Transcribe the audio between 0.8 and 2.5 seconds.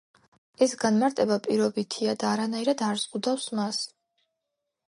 განმარტება პირობითია და